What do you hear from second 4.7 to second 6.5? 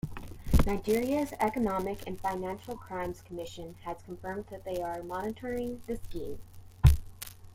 are monitoring the scheme.